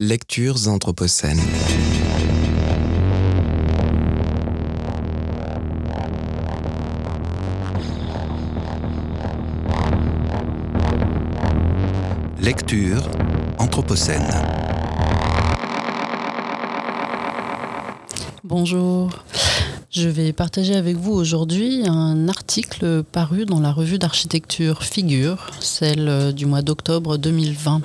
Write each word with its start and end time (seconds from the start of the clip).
Lectures 0.00 0.68
anthropocènes. 0.68 1.40
Lecture 12.40 13.10
anthropocène. 13.58 14.22
Bonjour. 18.44 19.10
Je 19.90 20.08
vais 20.08 20.32
partager 20.32 20.76
avec 20.76 20.94
vous 20.94 21.14
aujourd'hui 21.14 21.82
un 21.88 22.28
article 22.28 23.02
paru 23.02 23.46
dans 23.46 23.58
la 23.58 23.72
revue 23.72 23.98
d'architecture 23.98 24.84
Figure, 24.84 25.50
celle 25.58 26.32
du 26.34 26.46
mois 26.46 26.62
d'octobre 26.62 27.16
2020. 27.16 27.82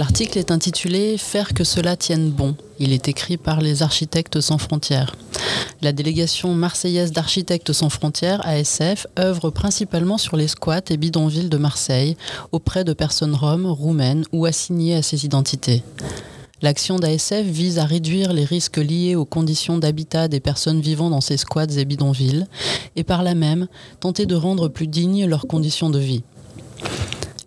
L'article 0.00 0.38
est 0.38 0.50
intitulé 0.50 1.18
Faire 1.18 1.52
que 1.52 1.62
cela 1.62 1.94
tienne 1.94 2.30
bon. 2.30 2.56
Il 2.78 2.94
est 2.94 3.08
écrit 3.08 3.36
par 3.36 3.60
les 3.60 3.82
Architectes 3.82 4.40
sans 4.40 4.56
frontières. 4.56 5.14
La 5.82 5.92
délégation 5.92 6.54
marseillaise 6.54 7.12
d'Architectes 7.12 7.74
sans 7.74 7.90
frontières, 7.90 8.40
ASF, 8.46 9.06
œuvre 9.18 9.50
principalement 9.50 10.16
sur 10.16 10.38
les 10.38 10.48
squats 10.48 10.80
et 10.88 10.96
bidonvilles 10.96 11.50
de 11.50 11.58
Marseille, 11.58 12.16
auprès 12.50 12.82
de 12.82 12.94
personnes 12.94 13.34
roms, 13.34 13.66
roumaines 13.66 14.24
ou 14.32 14.46
assignées 14.46 14.94
à 14.94 15.02
ces 15.02 15.26
identités. 15.26 15.82
L'action 16.62 16.96
d'ASF 16.96 17.44
vise 17.44 17.78
à 17.78 17.84
réduire 17.84 18.32
les 18.32 18.46
risques 18.46 18.78
liés 18.78 19.16
aux 19.16 19.26
conditions 19.26 19.76
d'habitat 19.76 20.28
des 20.28 20.40
personnes 20.40 20.80
vivant 20.80 21.10
dans 21.10 21.20
ces 21.20 21.36
squats 21.36 21.76
et 21.76 21.84
bidonvilles, 21.84 22.46
et 22.96 23.04
par 23.04 23.22
là 23.22 23.34
même 23.34 23.68
tenter 24.00 24.24
de 24.24 24.34
rendre 24.34 24.68
plus 24.68 24.86
dignes 24.86 25.26
leurs 25.26 25.46
conditions 25.46 25.90
de 25.90 25.98
vie. 25.98 26.22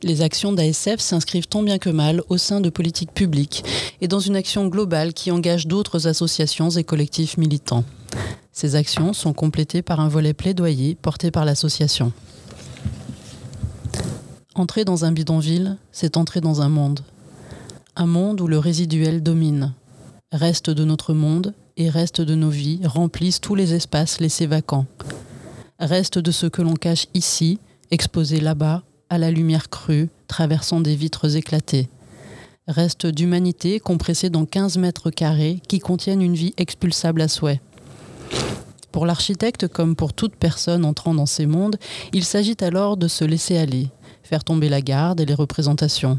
Les 0.03 0.21
actions 0.21 0.51
d'ASF 0.51 0.99
s'inscrivent 0.99 1.47
tant 1.47 1.63
bien 1.63 1.77
que 1.77 1.89
mal 1.89 2.21
au 2.27 2.37
sein 2.37 2.59
de 2.59 2.69
politiques 2.69 3.13
publiques 3.13 3.63
et 4.01 4.09
dans 4.09 4.19
une 4.19 4.35
action 4.35 4.67
globale 4.67 5.13
qui 5.13 5.31
engage 5.31 5.65
d'autres 5.65 6.07
associations 6.07 6.69
et 6.71 6.83
collectifs 6.83 7.37
militants. 7.37 7.85
Ces 8.51 8.75
actions 8.75 9.13
sont 9.13 9.31
complétées 9.31 9.81
par 9.81 10.01
un 10.01 10.09
volet 10.09 10.33
plaidoyer 10.33 10.95
porté 10.95 11.31
par 11.31 11.45
l'association. 11.45 12.11
Entrer 14.55 14.83
dans 14.83 15.05
un 15.05 15.13
bidonville, 15.13 15.77
c'est 15.93 16.17
entrer 16.17 16.41
dans 16.41 16.61
un 16.61 16.69
monde. 16.69 16.99
Un 17.95 18.05
monde 18.05 18.41
où 18.41 18.47
le 18.47 18.59
résiduel 18.59 19.23
domine. 19.23 19.73
Reste 20.33 20.69
de 20.69 20.83
notre 20.83 21.13
monde 21.13 21.53
et 21.77 21.89
reste 21.89 22.19
de 22.19 22.35
nos 22.35 22.49
vies 22.49 22.81
remplissent 22.83 23.39
tous 23.39 23.55
les 23.55 23.73
espaces 23.73 24.19
laissés 24.19 24.47
vacants. 24.47 24.85
Reste 25.79 26.19
de 26.19 26.31
ce 26.31 26.45
que 26.45 26.61
l'on 26.61 26.75
cache 26.75 27.07
ici, 27.13 27.59
exposé 27.89 28.41
là-bas 28.41 28.83
à 29.13 29.19
la 29.19 29.29
lumière 29.29 29.69
crue, 29.69 30.09
traversant 30.27 30.81
des 30.81 30.95
vitres 30.95 31.35
éclatées. 31.35 31.87
Reste 32.67 33.05
d'humanité 33.05 33.79
compressée 33.79 34.31
dans 34.31 34.45
15 34.45 34.79
mètres 34.79 35.11
carrés 35.11 35.61
qui 35.67 35.77
contiennent 35.77 36.23
une 36.23 36.33
vie 36.33 36.55
expulsable 36.57 37.21
à 37.21 37.27
souhait. 37.27 37.61
Pour 38.91 39.05
l'architecte, 39.05 39.67
comme 39.67 39.95
pour 39.95 40.13
toute 40.13 40.35
personne 40.35 40.83
entrant 40.83 41.13
dans 41.13 41.27
ces 41.27 41.45
mondes, 41.45 41.77
il 42.11 42.23
s'agit 42.23 42.57
alors 42.61 42.97
de 42.97 43.07
se 43.07 43.23
laisser 43.23 43.55
aller, 43.55 43.89
faire 44.23 44.43
tomber 44.43 44.67
la 44.67 44.81
garde 44.81 45.21
et 45.21 45.25
les 45.25 45.35
représentations, 45.35 46.17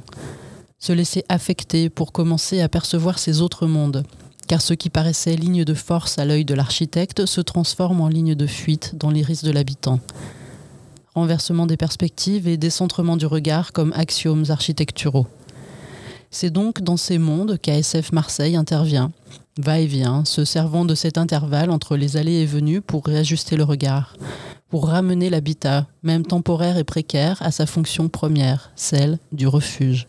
se 0.79 0.93
laisser 0.93 1.25
affecter 1.29 1.91
pour 1.91 2.13
commencer 2.13 2.61
à 2.61 2.69
percevoir 2.69 3.19
ces 3.19 3.41
autres 3.41 3.67
mondes, 3.67 4.05
car 4.47 4.63
ce 4.63 4.73
qui 4.73 4.89
paraissait 4.89 5.35
ligne 5.35 5.65
de 5.65 5.75
force 5.75 6.17
à 6.21 6.25
l'œil 6.25 6.45
de 6.45 6.55
l'architecte 6.55 7.27
se 7.27 7.41
transforme 7.41 8.01
en 8.01 8.09
ligne 8.09 8.37
de 8.37 8.47
fuite 8.47 8.95
dans 8.95 9.11
l'iris 9.11 9.43
de 9.43 9.51
l'habitant 9.51 9.99
renversement 11.15 11.67
des 11.67 11.77
perspectives 11.77 12.49
et 12.49 12.57
décentrement 12.57 13.17
du 13.17 13.27
regard 13.27 13.73
comme 13.73 13.93
axiomes 13.95 14.45
architecturaux. 14.49 15.27
C'est 16.31 16.51
donc 16.51 16.83
dans 16.83 16.97
ces 16.97 17.19
mondes 17.19 17.59
qu'ASF 17.61 18.11
Marseille 18.13 18.57
intervient, 18.57 19.13
va 19.59 19.79
et 19.79 19.87
vient, 19.87 20.25
se 20.25 20.45
servant 20.45 20.85
de 20.85 20.97
cet 20.97 21.17
intervalle 21.17 21.71
entre 21.71 21.97
les 21.97 22.17
allées 22.17 22.43
et 22.43 22.47
venues 22.47 22.81
pour 22.81 23.07
réajuster 23.07 23.57
le 23.57 23.63
regard, 23.63 24.17
pour 24.69 24.89
ramener 24.89 25.31
l'habitat, 25.31 25.87
même 26.03 26.27
temporaire 26.27 26.77
et 26.77 26.85
précaire, 26.85 27.41
à 27.41 27.53
sa 27.53 27.67
fonction 27.67 28.09
première, 28.09 28.73
celle 28.75 29.19
du 29.31 29.47
refuge. 29.47 30.09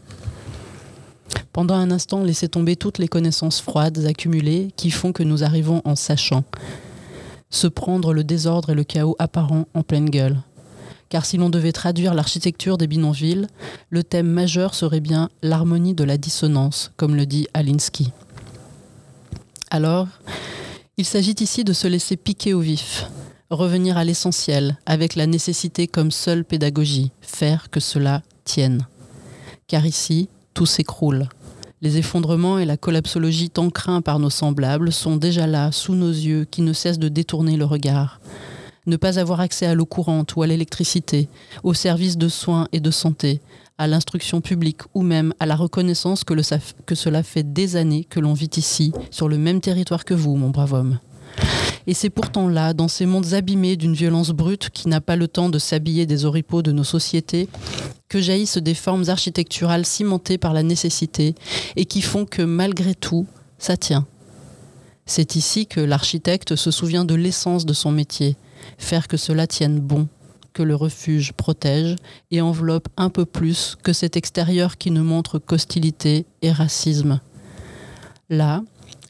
Pendant 1.53 1.75
un 1.75 1.91
instant, 1.91 2.23
laissez 2.23 2.49
tomber 2.49 2.75
toutes 2.75 2.97
les 2.97 3.07
connaissances 3.07 3.61
froides 3.61 4.03
accumulées 4.05 4.73
qui 4.75 4.89
font 4.89 5.11
que 5.11 5.23
nous 5.23 5.43
arrivons 5.43 5.81
en 5.85 5.95
sachant. 5.95 6.43
Se 7.51 7.67
prendre 7.67 8.13
le 8.13 8.23
désordre 8.23 8.71
et 8.71 8.75
le 8.75 8.83
chaos 8.83 9.15
apparent 9.19 9.65
en 9.75 9.83
pleine 9.83 10.09
gueule, 10.09 10.37
car 11.09 11.25
si 11.25 11.37
l'on 11.37 11.49
devait 11.49 11.71
traduire 11.71 12.13
l'architecture 12.13 12.77
des 12.77 12.87
bidonvilles, 12.87 13.47
le 13.89 14.03
thème 14.03 14.27
majeur 14.27 14.73
serait 14.73 14.99
bien 14.99 15.29
l'harmonie 15.41 15.93
de 15.93 16.03
la 16.03 16.17
dissonance, 16.17 16.91
comme 16.97 17.15
le 17.15 17.25
dit 17.25 17.47
Alinsky. 17.53 18.11
Alors, 19.69 20.07
il 20.97 21.05
s'agit 21.05 21.35
ici 21.39 21.63
de 21.63 21.73
se 21.73 21.87
laisser 21.87 22.17
piquer 22.17 22.53
au 22.53 22.59
vif, 22.59 23.09
revenir 23.49 23.97
à 23.97 24.03
l'essentiel, 24.03 24.77
avec 24.85 25.15
la 25.15 25.27
nécessité 25.27 25.87
comme 25.87 26.11
seule 26.11 26.45
pédagogie, 26.45 27.11
faire 27.21 27.69
que 27.69 27.79
cela 27.79 28.21
tienne. 28.43 28.87
Car 29.67 29.85
ici, 29.85 30.29
tout 30.53 30.65
s'écroule. 30.65 31.27
Les 31.81 31.97
effondrements 31.97 32.57
et 32.57 32.65
la 32.65 32.77
collapsologie 32.77 33.49
tant 33.49 33.69
craints 33.69 34.01
par 34.01 34.19
nos 34.19 34.29
semblables 34.29 34.91
sont 34.91 35.17
déjà 35.17 35.45
là, 35.45 35.71
sous 35.71 35.93
nos 35.93 36.09
yeux, 36.09 36.45
qui 36.49 36.61
ne 36.61 36.73
cessent 36.73 36.99
de 36.99 37.09
détourner 37.09 37.57
le 37.57 37.65
regard 37.65 38.19
ne 38.85 38.97
pas 38.97 39.19
avoir 39.19 39.39
accès 39.39 39.65
à 39.65 39.75
l'eau 39.75 39.85
courante 39.85 40.35
ou 40.35 40.43
à 40.43 40.47
l'électricité, 40.47 41.27
aux 41.63 41.73
services 41.73 42.17
de 42.17 42.27
soins 42.27 42.67
et 42.71 42.79
de 42.79 42.91
santé, 42.91 43.41
à 43.77 43.87
l'instruction 43.87 44.41
publique 44.41 44.81
ou 44.93 45.01
même 45.01 45.33
à 45.39 45.45
la 45.45 45.55
reconnaissance 45.55 46.23
que, 46.23 46.35
cela 46.95 47.23
fait 47.23 47.53
des 47.53 47.75
années 47.75 48.05
que 48.05 48.19
l'on 48.19 48.33
vit 48.33 48.49
ici, 48.57 48.91
sur 49.11 49.27
le 49.27 49.37
même 49.37 49.61
territoire 49.61 50.05
que 50.05 50.13
vous, 50.13 50.35
mon 50.35 50.49
brave 50.49 50.73
homme. 50.73 50.99
Et 51.87 51.93
c'est 51.93 52.09
pourtant 52.09 52.47
là, 52.47 52.73
dans 52.73 52.87
ces 52.87 53.05
mondes 53.05 53.33
abîmés 53.33 53.75
d'une 53.75 53.93
violence 53.93 54.31
brute 54.31 54.69
qui 54.69 54.87
n'a 54.87 55.01
pas 55.01 55.15
le 55.15 55.27
temps 55.27 55.49
de 55.49 55.59
s'habiller 55.59 56.05
des 56.05 56.25
oripeaux 56.25 56.61
de 56.61 56.71
nos 56.71 56.83
sociétés, 56.83 57.47
que 58.07 58.21
jaillissent 58.21 58.57
des 58.57 58.73
formes 58.73 59.09
architecturales 59.09 59.85
cimentées 59.85 60.37
par 60.37 60.53
la 60.53 60.63
nécessité 60.63 61.35
et 61.75 61.85
qui 61.85 62.01
font 62.01 62.25
que 62.25 62.41
malgré 62.41 62.95
tout, 62.95 63.27
ça 63.57 63.77
tient. 63.77 64.05
C'est 65.05 65.35
ici 65.35 65.67
que 65.67 65.81
l'architecte 65.81 66.55
se 66.55 66.71
souvient 66.71 67.05
de 67.05 67.13
l'essence 67.13 67.65
de 67.65 67.73
son 67.73 67.91
métier, 67.91 68.35
faire 68.77 69.07
que 69.07 69.17
cela 69.17 69.47
tienne 69.47 69.79
bon, 69.79 70.07
que 70.53 70.63
le 70.63 70.75
refuge 70.75 71.33
protège 71.33 71.95
et 72.31 72.41
enveloppe 72.41 72.87
un 72.97 73.09
peu 73.09 73.25
plus 73.25 73.77
que 73.83 73.93
cet 73.93 74.17
extérieur 74.17 74.77
qui 74.77 74.91
ne 74.91 75.01
montre 75.01 75.37
qu'hostilité 75.37 76.25
et 76.41 76.51
racisme. 76.51 77.19
Là, 78.29 78.63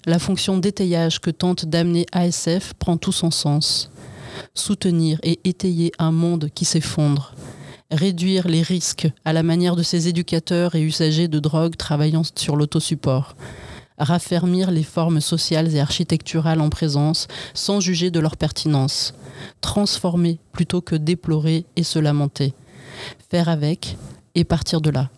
la 0.06 0.20
fonction 0.20 0.58
d'étayage 0.58 1.20
que 1.20 1.32
tente 1.32 1.66
d'amener 1.66 2.06
ASF 2.12 2.74
prend 2.74 2.98
tout 2.98 3.12
son 3.12 3.32
sens. 3.32 3.90
Soutenir 4.54 5.20
et 5.24 5.40
étayer 5.46 5.92
un 5.98 6.12
monde 6.12 6.50
qui 6.54 6.66
s'effondre. 6.66 7.34
Réduire 7.92 8.48
les 8.48 8.62
risques 8.62 9.08
à 9.24 9.32
la 9.32 9.44
manière 9.44 9.76
de 9.76 9.84
ces 9.84 10.08
éducateurs 10.08 10.76
et 10.76 10.82
usagers 10.82 11.28
de 11.28 11.40
drogue 11.40 11.76
travaillant 11.76 12.24
sur 12.36 12.56
l'autosupport 12.56 13.36
raffermir 13.98 14.72
les 14.72 14.84
formes 14.84 15.22
sociales 15.22 15.74
et 15.76 15.80
architecturales 15.80 16.62
en 16.62 16.70
présence 16.70 17.28
sans 17.54 17.80
juger 17.80 18.12
de 18.12 18.20
leur 18.20 18.38
pertinence, 18.38 19.14
transformer 19.62 20.40
plutôt 20.52 20.82
que 20.82 20.96
déplorer 20.96 21.66
et 21.76 21.84
se 21.84 22.00
lamenter, 22.00 22.54
faire 23.30 23.50
avec 23.50 23.98
et 24.36 24.44
partir 24.44 24.82
de 24.82 24.90
là, 24.90 25.10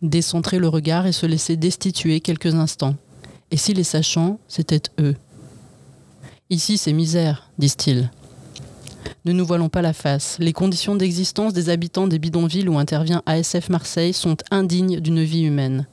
décentrer 0.00 0.58
le 0.58 0.68
regard 0.68 1.06
et 1.06 1.12
se 1.12 1.26
laisser 1.26 1.56
destituer 1.56 2.20
quelques 2.20 2.54
instants. 2.54 2.96
Et 3.50 3.56
si 3.56 3.74
les 3.74 3.84
sachants, 3.84 4.38
c'était 4.48 4.82
eux? 5.00 5.16
Ici, 6.48 6.78
c'est 6.78 6.92
misère, 6.92 7.50
disent-ils. 7.58 8.10
Ne 9.24 9.32
nous 9.32 9.46
voilons 9.46 9.68
pas 9.68 9.82
la 9.82 9.92
face. 9.92 10.36
Les 10.40 10.52
conditions 10.52 10.96
d'existence 10.96 11.52
des 11.52 11.68
habitants 11.68 12.08
des 12.08 12.18
bidonvilles 12.18 12.68
où 12.68 12.78
intervient 12.78 13.22
ASF 13.26 13.68
Marseille 13.68 14.12
sont 14.12 14.36
indignes 14.50 14.98
d'une 14.98 15.22
vie 15.22 15.42
humaine. 15.42 15.86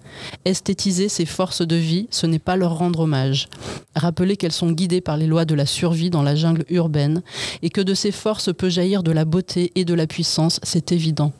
Esthétiser 0.45 1.09
ces 1.09 1.25
forces 1.25 1.61
de 1.61 1.75
vie, 1.75 2.07
ce 2.09 2.25
n'est 2.25 2.39
pas 2.39 2.55
leur 2.55 2.77
rendre 2.77 3.01
hommage. 3.01 3.47
Rappeler 3.95 4.35
qu'elles 4.35 4.51
sont 4.51 4.71
guidées 4.71 5.01
par 5.01 5.17
les 5.17 5.27
lois 5.27 5.45
de 5.45 5.53
la 5.53 5.67
survie 5.67 6.09
dans 6.09 6.23
la 6.23 6.35
jungle 6.35 6.65
urbaine 6.69 7.21
et 7.61 7.69
que 7.69 7.81
de 7.81 7.93
ces 7.93 8.11
forces 8.11 8.51
peut 8.51 8.69
jaillir 8.69 9.03
de 9.03 9.11
la 9.11 9.25
beauté 9.25 9.71
et 9.75 9.85
de 9.85 9.93
la 9.93 10.07
puissance, 10.07 10.59
c'est 10.63 10.91
évident. 10.91 11.31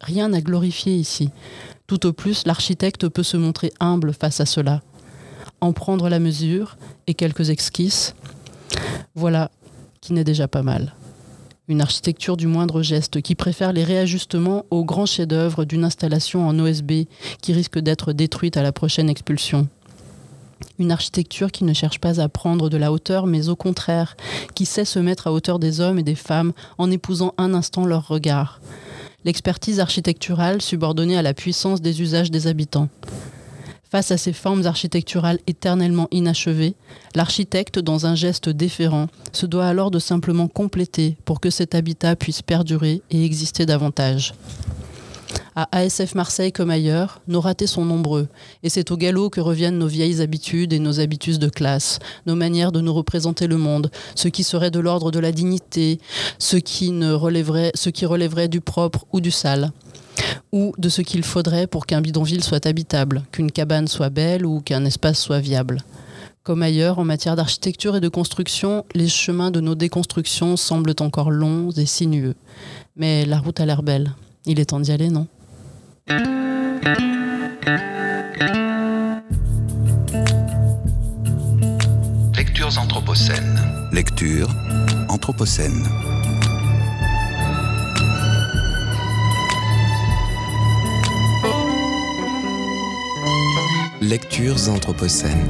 Rien 0.00 0.32
à 0.34 0.40
glorifier 0.40 0.94
ici. 0.94 1.30
Tout 1.86 2.04
au 2.04 2.12
plus, 2.12 2.46
l'architecte 2.46 3.08
peut 3.08 3.22
se 3.22 3.38
montrer 3.38 3.72
humble 3.80 4.12
face 4.12 4.40
à 4.40 4.46
cela. 4.46 4.82
En 5.62 5.72
prendre 5.72 6.10
la 6.10 6.18
mesure 6.18 6.76
et 7.06 7.14
quelques 7.14 7.48
esquisses, 7.48 8.14
voilà 9.14 9.50
qui 10.00 10.12
n'est 10.12 10.24
déjà 10.24 10.46
pas 10.46 10.62
mal 10.62 10.94
une 11.68 11.82
architecture 11.82 12.36
du 12.38 12.46
moindre 12.46 12.82
geste 12.82 13.20
qui 13.20 13.34
préfère 13.34 13.72
les 13.72 13.84
réajustements 13.84 14.64
au 14.70 14.84
grand 14.84 15.04
chef-d'œuvre 15.04 15.64
d'une 15.64 15.84
installation 15.84 16.48
en 16.48 16.58
OSB 16.58 17.04
qui 17.42 17.52
risque 17.52 17.78
d'être 17.78 18.12
détruite 18.12 18.56
à 18.56 18.62
la 18.62 18.72
prochaine 18.72 19.10
expulsion. 19.10 19.68
Une 20.78 20.90
architecture 20.90 21.52
qui 21.52 21.64
ne 21.64 21.74
cherche 21.74 22.00
pas 22.00 22.20
à 22.20 22.28
prendre 22.28 22.70
de 22.70 22.76
la 22.76 22.90
hauteur, 22.90 23.26
mais 23.26 23.48
au 23.48 23.56
contraire, 23.56 24.16
qui 24.54 24.64
sait 24.64 24.84
se 24.84 24.98
mettre 24.98 25.26
à 25.26 25.32
hauteur 25.32 25.58
des 25.58 25.80
hommes 25.80 25.98
et 25.98 26.02
des 26.02 26.14
femmes 26.14 26.52
en 26.78 26.90
épousant 26.90 27.34
un 27.36 27.52
instant 27.52 27.84
leur 27.84 28.08
regard. 28.08 28.60
L'expertise 29.24 29.80
architecturale 29.80 30.62
subordonnée 30.62 31.18
à 31.18 31.22
la 31.22 31.34
puissance 31.34 31.82
des 31.82 32.00
usages 32.00 32.30
des 32.30 32.46
habitants. 32.46 32.88
Face 33.90 34.10
à 34.10 34.18
ces 34.18 34.34
formes 34.34 34.66
architecturales 34.66 35.38
éternellement 35.46 36.08
inachevées, 36.10 36.74
l'architecte, 37.14 37.78
dans 37.78 38.04
un 38.04 38.14
geste 38.14 38.50
déférent, 38.50 39.06
se 39.32 39.46
doit 39.46 39.66
alors 39.66 39.90
de 39.90 39.98
simplement 39.98 40.46
compléter 40.46 41.16
pour 41.24 41.40
que 41.40 41.48
cet 41.48 41.74
habitat 41.74 42.14
puisse 42.14 42.42
perdurer 42.42 43.00
et 43.10 43.24
exister 43.24 43.64
davantage. 43.64 44.34
À 45.56 45.68
ASF 45.76 46.14
Marseille 46.14 46.52
comme 46.52 46.70
ailleurs, 46.70 47.20
nos 47.28 47.40
ratés 47.40 47.66
sont 47.66 47.84
nombreux, 47.84 48.28
et 48.62 48.68
c'est 48.68 48.90
au 48.90 48.96
galop 48.96 49.30
que 49.30 49.40
reviennent 49.40 49.78
nos 49.78 49.88
vieilles 49.88 50.20
habitudes 50.20 50.74
et 50.74 50.78
nos 50.78 51.00
habitudes 51.00 51.38
de 51.38 51.48
classe, 51.48 51.98
nos 52.26 52.36
manières 52.36 52.72
de 52.72 52.80
nous 52.80 52.92
représenter 52.92 53.46
le 53.46 53.56
monde, 53.56 53.90
ce 54.14 54.28
qui 54.28 54.44
serait 54.44 54.70
de 54.70 54.80
l'ordre 54.80 55.10
de 55.10 55.18
la 55.18 55.32
dignité, 55.32 55.98
ce 56.38 56.58
qui, 56.58 56.92
ne 56.92 57.16
ce 57.74 57.88
qui 57.88 58.06
relèverait 58.06 58.48
du 58.48 58.60
propre 58.60 59.06
ou 59.12 59.20
du 59.20 59.30
sale 59.30 59.72
ou 60.52 60.72
de 60.78 60.88
ce 60.88 61.02
qu'il 61.02 61.22
faudrait 61.22 61.66
pour 61.66 61.86
qu'un 61.86 62.00
bidonville 62.00 62.44
soit 62.44 62.66
habitable, 62.66 63.22
qu'une 63.32 63.50
cabane 63.50 63.88
soit 63.88 64.10
belle 64.10 64.46
ou 64.46 64.60
qu'un 64.60 64.84
espace 64.84 65.18
soit 65.18 65.40
viable. 65.40 65.78
Comme 66.42 66.62
ailleurs, 66.62 66.98
en 66.98 67.04
matière 67.04 67.36
d'architecture 67.36 67.96
et 67.96 68.00
de 68.00 68.08
construction, 68.08 68.86
les 68.94 69.08
chemins 69.08 69.50
de 69.50 69.60
nos 69.60 69.74
déconstructions 69.74 70.56
semblent 70.56 70.94
encore 71.00 71.30
longs 71.30 71.70
et 71.72 71.84
sinueux. 71.84 72.34
Mais 72.96 73.26
la 73.26 73.38
route 73.38 73.60
a 73.60 73.66
l'air 73.66 73.82
belle. 73.82 74.12
Il 74.46 74.58
est 74.58 74.66
temps 74.66 74.80
d'y 74.80 74.90
aller, 74.90 75.10
non? 75.10 75.26
Lectures 82.34 82.78
anthropocènes. 82.78 83.60
Lecture 83.92 84.48
anthropocène. 85.08 85.84
Lectures 94.08 94.70
Anthropocènes. 94.70 95.44